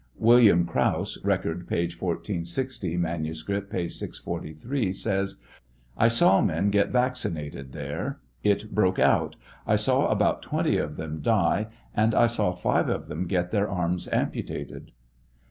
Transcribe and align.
William 0.17 0.63
Grouse 0.63 1.23
(Record, 1.23 1.67
p. 1.67 1.81
1460; 1.83 2.97
manuscript, 2.97 3.71
p. 3.71 3.87
643,) 3.87 4.93
says: 4.93 5.43
I 5.95 6.07
saw 6.07 6.41
men 6.41 6.71
get 6.71 6.89
vaccinated 6.89 7.71
there; 7.71 8.19
it 8.43 8.73
broke 8.73 8.97
out; 8.97 9.35
I 9.67 9.75
saw 9.75 10.07
about 10.07 10.41
twenty 10.41 10.77
of 10.77 10.95
them 10.95 11.21
die, 11.21 11.67
and 11.93 12.15
I 12.15 12.25
saw 12.25 12.51
five 12.51 12.89
of 12.89 13.09
them 13.09 13.27
get 13.27 13.51
their 13.51 13.69
arms 13.69 14.09
amputated. 14.11 14.91